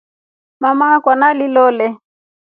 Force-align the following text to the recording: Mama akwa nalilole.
Mama 0.61 0.85
akwa 0.95 1.13
nalilole. 1.19 1.87